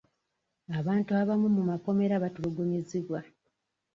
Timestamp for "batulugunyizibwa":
2.23-3.19